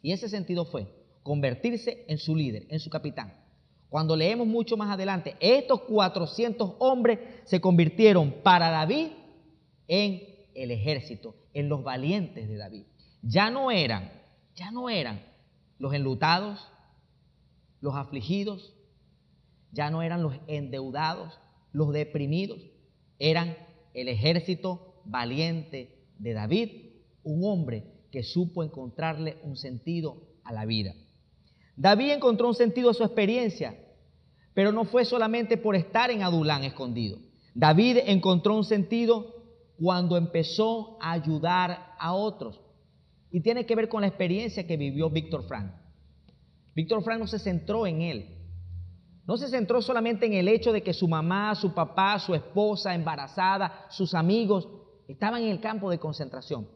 Y 0.00 0.12
ese 0.12 0.28
sentido 0.28 0.64
fue 0.64 0.86
convertirse 1.22 2.04
en 2.06 2.18
su 2.18 2.36
líder, 2.36 2.66
en 2.68 2.78
su 2.78 2.90
capitán. 2.90 3.34
Cuando 3.88 4.16
leemos 4.16 4.46
mucho 4.46 4.76
más 4.76 4.92
adelante, 4.92 5.36
estos 5.40 5.80
400 5.82 6.74
hombres 6.78 7.18
se 7.44 7.60
convirtieron 7.60 8.42
para 8.42 8.70
David 8.70 9.08
en 9.88 10.22
el 10.54 10.70
ejército, 10.70 11.34
en 11.52 11.68
los 11.68 11.82
valientes 11.82 12.48
de 12.48 12.56
David. 12.56 12.84
Ya 13.22 13.50
no 13.50 13.70
eran, 13.70 14.12
ya 14.54 14.70
no 14.70 14.90
eran 14.90 15.24
los 15.78 15.94
enlutados, 15.94 16.68
los 17.80 17.94
afligidos, 17.94 18.73
ya 19.74 19.90
no 19.90 20.02
eran 20.02 20.22
los 20.22 20.34
endeudados, 20.46 21.38
los 21.72 21.92
deprimidos, 21.92 22.60
eran 23.18 23.56
el 23.92 24.08
ejército 24.08 25.02
valiente 25.04 26.06
de 26.18 26.32
David, 26.32 26.70
un 27.24 27.44
hombre 27.44 27.84
que 28.10 28.22
supo 28.22 28.62
encontrarle 28.62 29.36
un 29.42 29.56
sentido 29.56 30.22
a 30.44 30.52
la 30.52 30.64
vida. 30.64 30.94
David 31.76 32.12
encontró 32.12 32.48
un 32.48 32.54
sentido 32.54 32.90
a 32.90 32.94
su 32.94 33.02
experiencia, 33.02 33.76
pero 34.54 34.70
no 34.70 34.84
fue 34.84 35.04
solamente 35.04 35.56
por 35.56 35.74
estar 35.74 36.10
en 36.10 36.22
Adulán 36.22 36.62
escondido. 36.62 37.18
David 37.54 37.98
encontró 38.06 38.56
un 38.56 38.64
sentido 38.64 39.34
cuando 39.78 40.16
empezó 40.16 40.96
a 41.00 41.12
ayudar 41.12 41.94
a 41.98 42.14
otros. 42.14 42.60
Y 43.30 43.40
tiene 43.40 43.66
que 43.66 43.74
ver 43.74 43.88
con 43.88 44.02
la 44.02 44.06
experiencia 44.06 44.66
que 44.66 44.76
vivió 44.76 45.10
Víctor 45.10 45.44
Frank. 45.48 45.72
Víctor 46.74 47.02
Frank 47.02 47.18
no 47.18 47.26
se 47.26 47.40
centró 47.40 47.86
en 47.86 48.02
él, 48.02 48.43
no 49.26 49.36
se 49.38 49.48
centró 49.48 49.80
solamente 49.80 50.26
en 50.26 50.34
el 50.34 50.48
hecho 50.48 50.72
de 50.72 50.82
que 50.82 50.92
su 50.92 51.08
mamá, 51.08 51.54
su 51.54 51.72
papá, 51.72 52.18
su 52.18 52.34
esposa 52.34 52.94
embarazada, 52.94 53.86
sus 53.88 54.14
amigos 54.14 54.68
estaban 55.08 55.42
en 55.42 55.48
el 55.48 55.60
campo 55.60 55.90
de 55.90 55.98
concentración. 55.98 56.68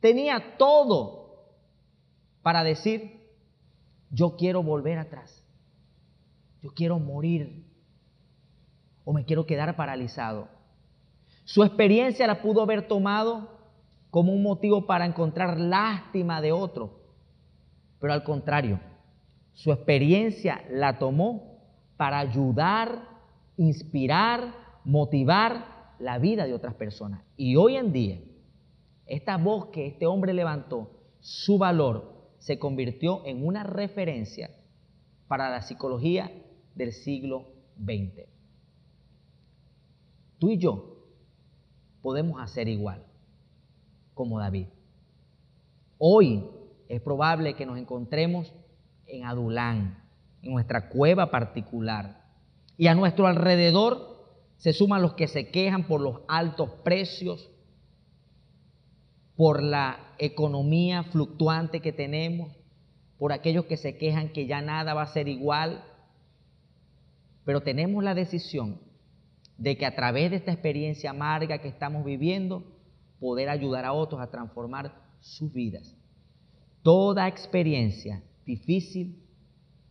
Tenía 0.00 0.56
todo 0.58 1.46
para 2.42 2.64
decir, 2.64 3.20
yo 4.10 4.36
quiero 4.36 4.62
volver 4.62 4.98
atrás, 4.98 5.44
yo 6.62 6.70
quiero 6.70 6.98
morir 6.98 7.64
o 9.04 9.12
me 9.12 9.24
quiero 9.24 9.46
quedar 9.46 9.76
paralizado. 9.76 10.48
Su 11.44 11.62
experiencia 11.62 12.26
la 12.26 12.42
pudo 12.42 12.62
haber 12.62 12.88
tomado 12.88 13.56
como 14.10 14.32
un 14.32 14.42
motivo 14.42 14.86
para 14.86 15.06
encontrar 15.06 15.58
lástima 15.58 16.40
de 16.40 16.50
otro, 16.50 17.02
pero 18.00 18.12
al 18.12 18.24
contrario, 18.24 18.80
su 19.52 19.72
experiencia 19.72 20.64
la 20.70 20.98
tomó 20.98 21.57
para 21.98 22.20
ayudar, 22.20 23.02
inspirar, 23.58 24.54
motivar 24.84 25.94
la 25.98 26.18
vida 26.18 26.46
de 26.46 26.54
otras 26.54 26.74
personas. 26.74 27.22
Y 27.36 27.56
hoy 27.56 27.76
en 27.76 27.92
día, 27.92 28.20
esta 29.04 29.36
voz 29.36 29.66
que 29.66 29.86
este 29.86 30.06
hombre 30.06 30.32
levantó, 30.32 30.90
su 31.20 31.58
valor 31.58 32.14
se 32.38 32.58
convirtió 32.58 33.26
en 33.26 33.44
una 33.44 33.64
referencia 33.64 34.50
para 35.26 35.50
la 35.50 35.60
psicología 35.60 36.32
del 36.76 36.92
siglo 36.92 37.48
XX. 37.84 38.28
Tú 40.38 40.50
y 40.50 40.58
yo 40.58 40.98
podemos 42.00 42.40
hacer 42.40 42.68
igual 42.68 43.04
como 44.14 44.38
David. 44.38 44.68
Hoy 45.98 46.46
es 46.88 47.00
probable 47.00 47.54
que 47.54 47.66
nos 47.66 47.76
encontremos 47.76 48.54
en 49.06 49.24
Adulán, 49.24 50.07
en 50.42 50.52
nuestra 50.52 50.88
cueva 50.88 51.30
particular. 51.30 52.24
Y 52.76 52.86
a 52.86 52.94
nuestro 52.94 53.26
alrededor 53.26 54.18
se 54.56 54.72
suman 54.72 55.02
los 55.02 55.14
que 55.14 55.28
se 55.28 55.48
quejan 55.48 55.86
por 55.86 56.00
los 56.00 56.20
altos 56.28 56.70
precios, 56.84 57.50
por 59.36 59.62
la 59.62 60.14
economía 60.18 61.04
fluctuante 61.04 61.80
que 61.80 61.92
tenemos, 61.92 62.56
por 63.18 63.32
aquellos 63.32 63.66
que 63.66 63.76
se 63.76 63.96
quejan 63.96 64.32
que 64.32 64.46
ya 64.46 64.60
nada 64.60 64.94
va 64.94 65.02
a 65.02 65.12
ser 65.12 65.28
igual. 65.28 65.84
Pero 67.44 67.62
tenemos 67.62 68.02
la 68.02 68.14
decisión 68.14 68.80
de 69.56 69.76
que 69.76 69.86
a 69.86 69.94
través 69.94 70.30
de 70.30 70.36
esta 70.36 70.52
experiencia 70.52 71.10
amarga 71.10 71.58
que 71.58 71.68
estamos 71.68 72.04
viviendo, 72.04 72.64
poder 73.20 73.48
ayudar 73.48 73.84
a 73.84 73.92
otros 73.92 74.20
a 74.20 74.30
transformar 74.30 74.92
sus 75.20 75.52
vidas. 75.52 75.96
Toda 76.82 77.26
experiencia 77.26 78.22
difícil 78.46 79.27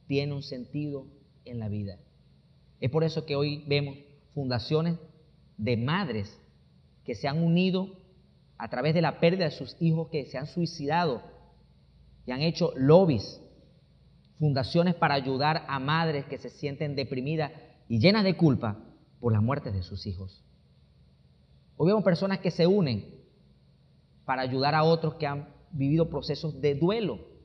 tiene 0.08 0.34
un 0.34 0.44
sentido 0.44 1.06
en 1.46 1.60
la 1.60 1.68
vida. 1.70 2.00
Es 2.80 2.90
por 2.90 3.04
eso 3.04 3.26
que 3.26 3.36
hoy 3.36 3.64
vemos 3.68 3.98
fundaciones 4.34 4.98
de 5.58 5.78
madres 5.78 6.36
que 7.04 7.16
se 7.16 7.28
han 7.28 7.44
unido 7.44 7.90
a 8.58 8.70
través 8.70 8.94
de 8.94 9.02
la 9.02 9.20
pérdida 9.20 9.46
de 9.46 9.52
sus 9.52 9.76
hijos 9.80 10.10
que 10.10 10.26
se 10.26 10.38
han 10.38 10.48
suicidado 10.48 11.22
y 12.26 12.32
han 12.32 12.42
hecho 12.42 12.74
lobbies, 12.76 13.42
fundaciones 14.40 14.96
para 14.96 15.16
ayudar 15.16 15.66
a 15.68 15.80
madres 15.80 16.26
que 16.26 16.38
se 16.38 16.50
sienten 16.50 16.96
deprimidas 16.96 17.52
y 17.88 18.00
llenas 18.00 18.24
de 18.24 18.36
culpa 18.36 18.78
por 19.20 19.34
la 19.34 19.42
muerte 19.42 19.72
de 19.72 19.84
sus 19.84 20.06
hijos. 20.06 20.44
Hoy 21.78 21.88
vemos 21.88 22.04
personas 22.04 22.40
que 22.40 22.52
se 22.52 22.68
unen 22.68 23.06
para 24.26 24.42
ayudar 24.42 24.76
a 24.76 24.84
otros 24.84 25.16
que 25.16 25.28
han 25.28 25.48
vivido 25.72 26.10
procesos 26.10 26.60
de 26.62 26.76
duelo 26.76 27.37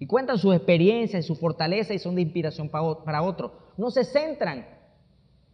y 0.00 0.06
cuentan 0.06 0.38
sus 0.38 0.56
experiencias 0.56 1.22
y 1.22 1.28
su 1.28 1.36
fortaleza 1.36 1.92
y 1.92 1.98
son 1.98 2.14
de 2.14 2.22
inspiración 2.22 2.70
para 2.70 3.22
otros. 3.22 3.52
No 3.76 3.90
se 3.90 4.02
centran 4.02 4.66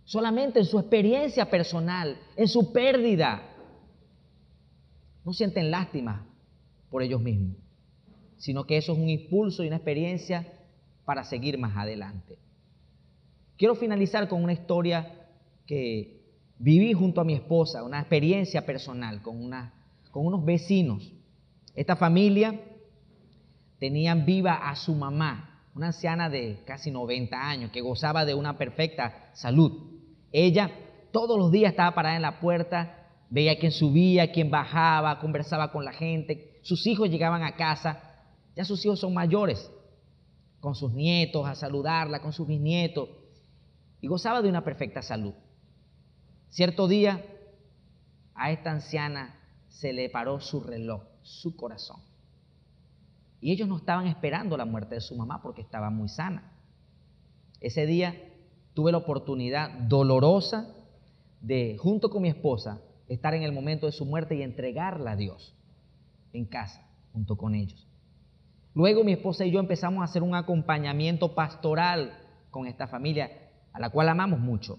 solamente 0.05 0.61
en 0.61 0.65
su 0.65 0.79
experiencia 0.79 1.51
personal, 1.51 2.17
en 2.37 2.47
su 2.47 2.73
pérdida. 2.73 3.43
No 5.25 5.33
sienten 5.33 5.73
lástima 5.73 6.25
por 6.91 7.03
ellos 7.03 7.21
mismos, 7.21 7.57
sino 8.37 8.65
que 8.65 8.77
eso 8.77 8.93
es 8.93 8.99
un 8.99 9.09
impulso 9.09 9.65
y 9.65 9.67
una 9.67 9.77
experiencia 9.77 10.47
para 11.05 11.25
seguir 11.25 11.59
más 11.59 11.77
adelante. 11.77 12.39
Quiero 13.59 13.75
finalizar 13.75 14.29
con 14.29 14.45
una 14.45 14.53
historia 14.53 15.27
que 15.67 16.21
viví 16.61 16.93
junto 16.93 17.21
a 17.21 17.25
mi 17.25 17.35
esposa, 17.35 17.83
una 17.83 17.99
experiencia 17.99 18.65
personal 18.65 19.23
con, 19.23 19.43
una, 19.43 19.75
con 20.13 20.25
unos 20.25 20.45
vecinos. 20.45 21.13
Esta 21.75 21.97
familia 21.97 22.61
tenían 23.79 24.25
viva 24.25 24.55
a 24.55 24.77
su 24.77 24.95
mamá, 24.95 25.63
una 25.75 25.89
anciana 25.89 26.31
de 26.31 26.63
casi 26.67 26.91
90 26.91 27.37
años, 27.37 27.71
que 27.71 27.81
gozaba 27.81 28.25
de 28.25 28.35
una 28.35 28.57
perfecta 28.57 29.31
salud. 29.35 29.73
Ella 30.33 30.71
todos 31.17 31.39
los 31.39 31.51
días 31.51 31.71
estaba 31.71 31.95
parada 31.95 32.17
en 32.17 32.21
la 32.21 32.41
puerta, 32.41 33.09
veía 33.31 33.59
quién 33.59 33.73
subía, 33.73 34.33
quién 34.33 34.51
bajaba, 34.51 35.19
conversaba 35.19 35.73
con 35.73 35.83
la 35.83 35.95
gente. 35.95 36.59
Sus 36.63 36.87
hijos 36.87 37.09
llegaban 37.09 37.43
a 37.43 37.57
casa, 37.57 38.03
ya 38.55 38.67
sus 38.67 38.85
hijos 38.85 39.01
son 39.01 39.15
mayores, 39.15 39.71
con 40.61 40.75
sus 40.75 40.93
nietos, 40.93 41.47
a 41.47 41.55
saludarla, 41.55 42.21
con 42.21 42.35
sus 42.35 42.47
bisnietos, 42.47 43.09
y 44.03 44.09
gozaba 44.09 44.43
de 44.43 44.51
una 44.51 44.63
perfecta 44.63 45.01
salud. 45.01 45.33
Cierto 46.51 46.87
día, 46.87 47.25
a 48.35 48.51
esta 48.51 48.71
anciana 48.71 49.41
se 49.69 49.95
le 49.95 50.11
paró 50.11 50.41
su 50.41 50.61
reloj, 50.61 51.03
su 51.23 51.57
corazón. 51.57 52.01
Y 53.41 53.53
ellos 53.53 53.69
no 53.69 53.77
estaban 53.77 54.07
esperando 54.07 54.57
la 54.57 54.65
muerte 54.65 54.97
de 54.97 55.01
su 55.01 55.15
mamá 55.15 55.43
porque 55.43 55.61
estaba 55.61 55.91
muy 55.91 56.09
sana. 56.09 56.53
Ese 57.61 57.87
día 57.87 58.15
tuve 58.75 58.93
la 58.93 58.99
oportunidad 58.99 59.71
dolorosa 59.71 60.75
de, 61.41 61.77
junto 61.79 62.11
con 62.11 62.23
mi 62.23 62.29
esposa, 62.29 62.81
estar 63.09 63.35
en 63.35 63.43
el 63.43 63.53
momento 63.53 63.87
de 63.87 63.93
su 63.93 64.05
muerte 64.05 64.37
y 64.37 64.43
entregarla 64.43 65.13
a 65.13 65.17
Dios 65.17 65.55
en 66.33 66.45
casa, 66.47 66.87
junto 67.13 67.37
con 67.37 67.55
ellos. 67.55 67.87
Luego 68.75 69.05
mi 69.05 69.13
esposa 69.13 69.47
y 69.47 69.51
yo 69.51 69.61
empezamos 69.61 70.03
a 70.03 70.05
hacer 70.05 70.23
un 70.23 70.35
acompañamiento 70.35 71.35
pastoral 71.35 72.13
con 72.51 72.67
esta 72.67 72.87
familia, 72.87 73.31
a 73.73 73.81
la 73.81 73.91
cual 73.91 74.09
amamos 74.09 74.41
mucho. 74.41 74.79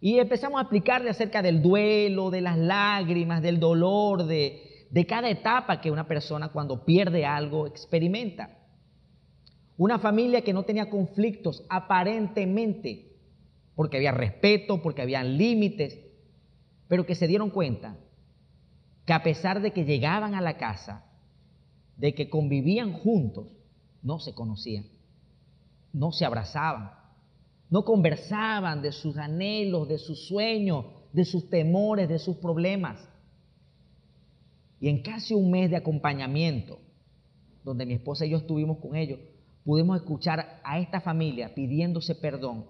Y 0.00 0.18
empezamos 0.18 0.58
a 0.58 0.62
explicarle 0.62 1.10
acerca 1.10 1.42
del 1.42 1.62
duelo, 1.62 2.30
de 2.30 2.40
las 2.40 2.56
lágrimas, 2.56 3.42
del 3.42 3.60
dolor, 3.60 4.24
de, 4.24 4.69
de 4.90 5.06
cada 5.06 5.30
etapa 5.30 5.80
que 5.80 5.90
una 5.90 6.06
persona 6.06 6.48
cuando 6.48 6.84
pierde 6.84 7.24
algo 7.24 7.66
experimenta. 7.66 8.58
Una 9.76 9.98
familia 9.98 10.42
que 10.42 10.52
no 10.52 10.64
tenía 10.64 10.90
conflictos 10.90 11.64
aparentemente, 11.70 13.16
porque 13.74 13.96
había 13.96 14.12
respeto, 14.12 14.82
porque 14.82 15.02
había 15.02 15.22
límites, 15.22 15.98
pero 16.88 17.06
que 17.06 17.14
se 17.14 17.28
dieron 17.28 17.50
cuenta 17.50 17.96
que 19.06 19.12
a 19.12 19.22
pesar 19.22 19.62
de 19.62 19.72
que 19.72 19.84
llegaban 19.84 20.34
a 20.34 20.40
la 20.40 20.58
casa, 20.58 21.06
de 21.96 22.14
que 22.14 22.28
convivían 22.28 22.92
juntos, 22.92 23.46
no 24.02 24.18
se 24.18 24.34
conocían, 24.34 24.86
no 25.92 26.12
se 26.12 26.24
abrazaban, 26.24 26.92
no 27.70 27.84
conversaban 27.84 28.82
de 28.82 28.92
sus 28.92 29.16
anhelos, 29.16 29.88
de 29.88 29.98
sus 29.98 30.26
sueños, 30.26 30.86
de 31.12 31.24
sus 31.24 31.48
temores, 31.48 32.08
de 32.08 32.18
sus 32.18 32.36
problemas. 32.36 32.98
Y 34.80 34.88
en 34.88 35.02
casi 35.02 35.34
un 35.34 35.50
mes 35.50 35.70
de 35.70 35.76
acompañamiento, 35.76 36.80
donde 37.62 37.86
mi 37.86 37.94
esposa 37.94 38.26
y 38.26 38.30
yo 38.30 38.38
estuvimos 38.38 38.78
con 38.78 38.96
ellos, 38.96 39.20
pudimos 39.64 40.00
escuchar 40.00 40.60
a 40.64 40.78
esta 40.80 41.00
familia 41.00 41.54
pidiéndose 41.54 42.14
perdón 42.14 42.64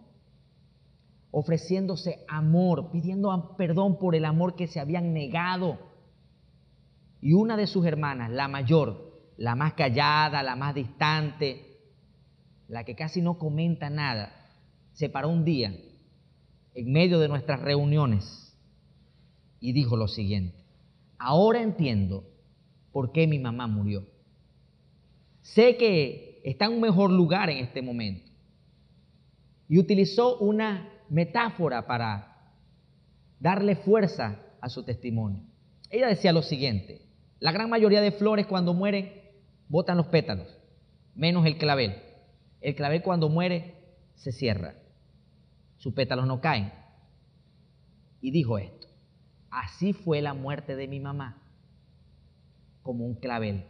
ofreciéndose 1.31 2.25
amor, 2.29 2.91
pidiendo 2.91 3.55
perdón 3.57 3.99
por 3.99 4.15
el 4.15 4.25
amor 4.25 4.57
que 4.57 4.67
se 4.67 4.81
habían 4.81 5.13
negado. 5.13 5.79
Y 7.21 7.35
una 7.35 7.57
de 7.57 7.67
sus 7.67 7.87
hermanas, 7.87 8.31
la 8.31 8.49
mayor, 8.49 9.13
la 9.37 9.55
más 9.55 9.75
callada, 9.75 10.43
la 10.43 10.57
más 10.57 10.75
distante, 10.75 11.79
la 12.69 12.85
que 12.85 12.95
casi 12.95 13.21
no 13.21 13.39
comenta 13.39 13.91
nada, 13.91 14.33
se 14.93 15.09
paró 15.09 15.29
un 15.29 15.45
día 15.45 15.75
en 16.75 16.93
medio 16.93 17.19
de 17.19 17.29
nuestras 17.29 17.61
reuniones 17.61 18.57
y 19.61 19.73
dijo 19.73 19.97
lo 19.97 20.09
siguiente, 20.09 20.60
ahora 21.21 21.63
entiendo 21.63 22.25
por 22.93 23.13
qué 23.13 23.27
mi 23.27 23.39
mamá 23.39 23.67
murió. 23.67 24.09
Sé 25.43 25.77
que 25.77 26.41
está 26.45 26.65
en 26.65 26.73
un 26.73 26.81
mejor 26.81 27.11
lugar 27.11 27.51
en 27.51 27.59
este 27.59 27.83
momento. 27.83 28.29
Y 29.69 29.79
utilizó 29.79 30.39
una 30.39 30.93
metáfora 31.09 31.87
para 31.87 32.55
darle 33.39 33.77
fuerza 33.77 34.41
a 34.61 34.69
su 34.69 34.83
testimonio. 34.83 35.45
Ella 35.91 36.09
decía 36.09 36.33
lo 36.33 36.43
siguiente, 36.43 37.07
la 37.39 37.53
gran 37.53 37.71
mayoría 37.71 38.01
de 38.01 38.13
flores 38.13 38.47
cuando 38.47 38.75
mueren 38.75 39.13
botan 39.69 39.97
los 39.97 40.07
pétalos, 40.07 40.49
menos 41.15 41.47
el 41.47 41.59
clavel. 41.59 41.95
El 42.61 42.75
clavel 42.75 43.03
cuando 43.03 43.29
muere 43.29 43.75
se 44.15 44.33
cierra, 44.33 44.75
sus 45.77 45.95
pétalos 45.95 46.27
no 46.27 46.41
caen. 46.41 46.73
Y 48.21 48.31
dijo 48.31 48.59
esto, 48.59 48.80
así 49.51 49.93
fue 49.93 50.23
la 50.23 50.35
muerte 50.35 50.77
de 50.77 50.89
mi 50.89 51.01
mamá, 51.01 51.43
como 52.83 53.07
un 53.07 53.15
clavel. 53.15 53.65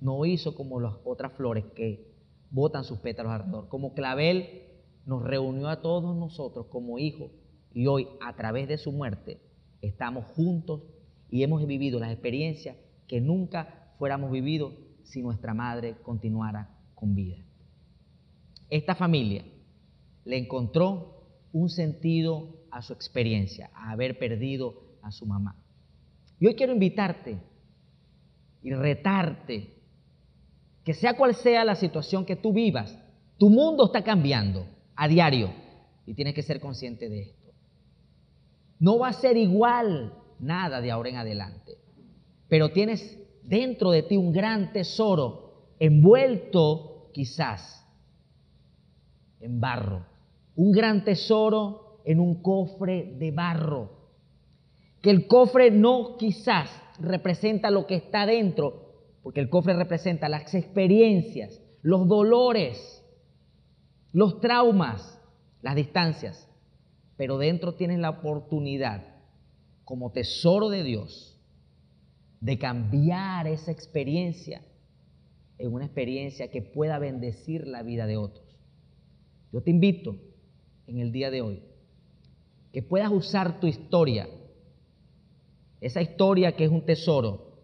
No 0.00 0.24
hizo 0.26 0.54
como 0.54 0.80
las 0.80 0.94
otras 1.04 1.32
flores 1.32 1.64
que 1.74 2.14
botan 2.50 2.84
sus 2.84 2.98
pétalos 2.98 3.32
alrededor. 3.32 3.68
Como 3.68 3.94
clavel 3.94 4.62
nos 5.06 5.22
reunió 5.22 5.68
a 5.68 5.82
todos 5.82 6.16
nosotros 6.16 6.66
como 6.66 6.98
hijos 6.98 7.30
y 7.72 7.86
hoy 7.86 8.08
a 8.20 8.34
través 8.34 8.68
de 8.68 8.78
su 8.78 8.92
muerte 8.92 9.40
estamos 9.82 10.24
juntos 10.34 10.82
y 11.30 11.42
hemos 11.42 11.66
vivido 11.66 11.98
las 11.98 12.12
experiencias 12.12 12.76
que 13.06 13.20
nunca 13.20 13.92
fuéramos 13.98 14.30
vivido 14.30 14.72
si 15.02 15.22
nuestra 15.22 15.52
madre 15.52 15.96
continuara 16.02 16.78
con 16.94 17.14
vida. 17.14 17.36
Esta 18.70 18.94
familia 18.94 19.44
le 20.24 20.38
encontró 20.38 21.22
un 21.52 21.68
sentido 21.68 22.64
a 22.70 22.82
su 22.82 22.92
experiencia, 22.92 23.70
a 23.74 23.92
haber 23.92 24.18
perdido 24.18 24.82
a 25.04 25.12
su 25.12 25.26
mamá. 25.26 25.56
Y 26.40 26.46
hoy 26.46 26.54
quiero 26.54 26.72
invitarte 26.72 27.38
y 28.62 28.72
retarte 28.72 29.74
que 30.82 30.94
sea 30.94 31.16
cual 31.16 31.34
sea 31.34 31.64
la 31.64 31.76
situación 31.76 32.24
que 32.24 32.36
tú 32.36 32.52
vivas, 32.52 32.98
tu 33.38 33.48
mundo 33.48 33.86
está 33.86 34.02
cambiando 34.02 34.66
a 34.96 35.08
diario 35.08 35.50
y 36.06 36.14
tienes 36.14 36.34
que 36.34 36.42
ser 36.42 36.60
consciente 36.60 37.08
de 37.08 37.22
esto. 37.22 37.52
No 38.78 38.98
va 38.98 39.08
a 39.08 39.12
ser 39.12 39.36
igual 39.36 40.14
nada 40.38 40.80
de 40.80 40.90
ahora 40.90 41.10
en 41.10 41.16
adelante, 41.16 41.78
pero 42.48 42.70
tienes 42.72 43.18
dentro 43.42 43.90
de 43.90 44.02
ti 44.02 44.16
un 44.16 44.32
gran 44.32 44.72
tesoro 44.72 45.74
envuelto 45.78 47.10
quizás 47.12 47.86
en 49.40 49.60
barro, 49.60 50.06
un 50.56 50.72
gran 50.72 51.04
tesoro 51.04 52.00
en 52.04 52.20
un 52.20 52.42
cofre 52.42 53.16
de 53.18 53.30
barro, 53.30 54.03
que 55.04 55.10
el 55.10 55.26
cofre 55.26 55.70
no 55.70 56.16
quizás 56.16 56.70
representa 56.98 57.70
lo 57.70 57.86
que 57.86 57.94
está 57.94 58.24
dentro, 58.24 59.18
porque 59.22 59.40
el 59.40 59.50
cofre 59.50 59.74
representa 59.74 60.30
las 60.30 60.54
experiencias, 60.54 61.60
los 61.82 62.08
dolores, 62.08 63.04
los 64.12 64.40
traumas, 64.40 65.20
las 65.60 65.74
distancias, 65.74 66.48
pero 67.18 67.36
dentro 67.36 67.74
tienes 67.74 67.98
la 67.98 68.08
oportunidad 68.08 69.04
como 69.84 70.10
tesoro 70.10 70.70
de 70.70 70.82
Dios 70.82 71.38
de 72.40 72.58
cambiar 72.58 73.46
esa 73.46 73.72
experiencia 73.72 74.62
en 75.58 75.70
una 75.70 75.84
experiencia 75.84 76.50
que 76.50 76.62
pueda 76.62 76.98
bendecir 76.98 77.66
la 77.66 77.82
vida 77.82 78.06
de 78.06 78.16
otros. 78.16 78.56
Yo 79.52 79.62
te 79.62 79.70
invito 79.70 80.16
en 80.86 80.98
el 80.98 81.12
día 81.12 81.30
de 81.30 81.42
hoy 81.42 81.62
que 82.72 82.82
puedas 82.82 83.12
usar 83.12 83.60
tu 83.60 83.66
historia, 83.66 84.26
esa 85.86 86.02
historia 86.02 86.56
que 86.56 86.64
es 86.64 86.70
un 86.70 86.84
tesoro, 86.84 87.58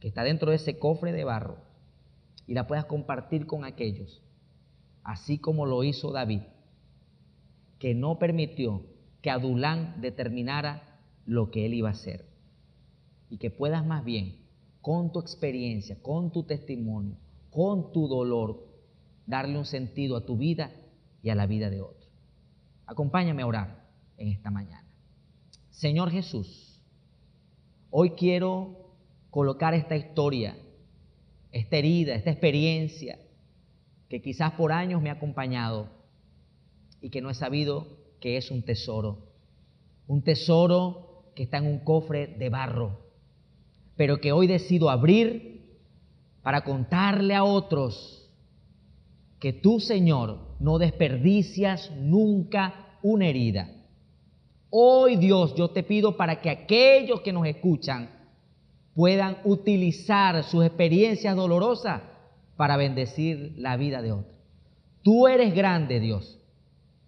que 0.00 0.08
está 0.08 0.22
dentro 0.22 0.50
de 0.50 0.56
ese 0.56 0.78
cofre 0.78 1.12
de 1.12 1.24
barro, 1.24 1.58
y 2.46 2.54
la 2.54 2.66
puedas 2.66 2.86
compartir 2.86 3.46
con 3.46 3.64
aquellos 3.64 4.22
así 5.08 5.38
como 5.38 5.64
lo 5.64 5.84
hizo 5.84 6.12
David, 6.12 6.42
que 7.78 7.94
no 7.94 8.18
permitió 8.18 8.82
que 9.22 9.30
Adulán 9.30 10.02
determinara 10.02 11.00
lo 11.24 11.50
que 11.50 11.64
él 11.64 11.72
iba 11.72 11.88
a 11.88 11.92
hacer. 11.92 12.26
Y 13.30 13.38
que 13.38 13.50
puedas 13.50 13.86
más 13.86 14.04
bien, 14.04 14.36
con 14.82 15.10
tu 15.10 15.18
experiencia, 15.20 15.96
con 16.02 16.30
tu 16.30 16.42
testimonio, 16.42 17.16
con 17.50 17.90
tu 17.90 18.06
dolor, 18.06 18.66
darle 19.26 19.56
un 19.56 19.64
sentido 19.64 20.14
a 20.14 20.26
tu 20.26 20.36
vida 20.36 20.72
y 21.22 21.30
a 21.30 21.34
la 21.34 21.46
vida 21.46 21.70
de 21.70 21.80
otro. 21.80 22.06
Acompáñame 22.84 23.40
a 23.40 23.46
orar 23.46 23.88
en 24.18 24.28
esta 24.28 24.50
mañana. 24.50 24.84
Señor 25.70 26.10
Jesús, 26.10 26.67
hoy 27.90 28.10
quiero 28.10 28.92
colocar 29.30 29.74
esta 29.74 29.96
historia, 29.96 30.56
esta 31.52 31.76
herida, 31.76 32.14
esta 32.14 32.30
experiencia, 32.30 33.18
que 34.08 34.22
quizás 34.22 34.52
por 34.52 34.72
años 34.72 35.02
me 35.02 35.10
ha 35.10 35.14
acompañado 35.14 35.90
y 37.00 37.10
que 37.10 37.20
no 37.20 37.30
he 37.30 37.34
sabido 37.34 37.86
que 38.20 38.36
es 38.36 38.50
un 38.50 38.62
tesoro. 38.62 39.26
Un 40.06 40.22
tesoro 40.22 41.32
que 41.34 41.42
está 41.44 41.58
en 41.58 41.66
un 41.66 41.78
cofre 41.80 42.26
de 42.26 42.48
barro, 42.48 43.00
pero 43.96 44.20
que 44.20 44.32
hoy 44.32 44.46
decido 44.46 44.90
abrir 44.90 45.78
para 46.42 46.62
contarle 46.62 47.34
a 47.34 47.44
otros 47.44 48.28
que 49.38 49.52
tú, 49.52 49.78
Señor, 49.80 50.56
no 50.58 50.78
desperdicias 50.78 51.92
nunca 51.96 52.98
una 53.02 53.28
herida. 53.28 53.70
Hoy, 54.70 55.16
Dios, 55.16 55.54
yo 55.54 55.68
te 55.70 55.82
pido 55.82 56.16
para 56.16 56.40
que 56.40 56.50
aquellos 56.50 57.22
que 57.22 57.32
nos 57.32 57.46
escuchan 57.46 58.10
puedan 58.94 59.38
utilizar 59.44 60.42
sus 60.44 60.64
experiencias 60.64 61.34
dolorosas 61.36 62.02
para 62.56 62.76
bendecir 62.76 63.54
la 63.56 63.76
vida 63.76 64.02
de 64.02 64.12
otros. 64.12 64.34
Tú 65.02 65.28
eres 65.28 65.54
grande, 65.54 66.00
Dios, 66.00 66.38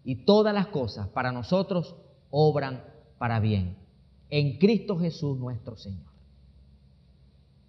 y 0.05 0.25
todas 0.25 0.55
las 0.55 0.68
cosas 0.68 1.09
para 1.09 1.33
nosotros 1.33 1.96
obran 2.31 2.85
para 3.18 3.40
bien. 3.40 3.77
En 4.31 4.59
Cristo 4.59 4.99
Jesús 4.99 5.38
nuestro 5.38 5.77
Señor. 5.77 6.10